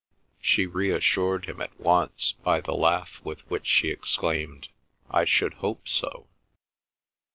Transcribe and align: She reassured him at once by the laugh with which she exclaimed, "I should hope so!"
She 0.41 0.65
reassured 0.65 1.45
him 1.45 1.61
at 1.61 1.79
once 1.79 2.31
by 2.41 2.59
the 2.59 2.73
laugh 2.73 3.21
with 3.23 3.47
which 3.51 3.67
she 3.67 3.89
exclaimed, 3.89 4.69
"I 5.11 5.25
should 5.25 5.53
hope 5.61 5.87
so!" 5.87 6.25